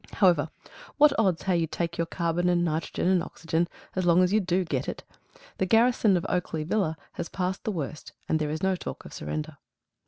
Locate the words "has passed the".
7.11-7.71